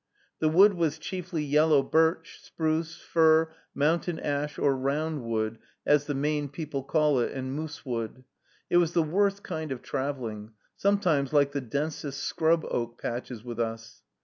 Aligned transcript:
The 0.39 0.49
wood 0.49 0.73
was 0.73 0.97
chiefly 0.97 1.43
yellow 1.43 1.83
birch, 1.83 2.39
spruce, 2.41 2.95
fir, 2.99 3.51
mountain 3.75 4.19
ash, 4.19 4.57
or 4.57 4.75
round 4.75 5.21
wood, 5.21 5.59
as 5.85 6.05
the 6.05 6.15
Maine 6.15 6.49
people 6.49 6.81
call 6.81 7.19
it, 7.19 7.31
and 7.33 7.53
moose 7.55 7.85
wood. 7.85 8.23
It 8.67 8.77
was 8.77 8.93
the 8.93 9.03
worst 9.03 9.43
kind 9.43 9.71
of 9.71 9.83
traveling; 9.83 10.53
sometimes 10.75 11.33
like 11.33 11.51
the 11.51 11.61
densest 11.61 12.23
scrub 12.23 12.65
oak 12.67 12.99
patches 12.99 13.43
with 13.43 13.59
us. 13.59 14.01